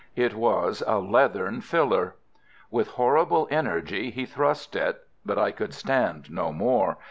It 0.15 0.33
was 0.33 0.81
a 0.87 0.97
leathern 0.97 1.61
filler. 1.61 2.15
With 2.71 2.87
horrible 2.97 3.47
energy 3.51 4.09
he 4.09 4.25
thrust 4.25 4.75
it—but 4.75 5.37
I 5.37 5.51
could 5.51 5.75
stand 5.75 6.31
no 6.31 6.51
more. 6.51 6.97